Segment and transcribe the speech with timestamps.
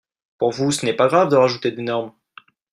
[0.39, 2.11] Pour vous, ce n’est pas grave de rajouter des normes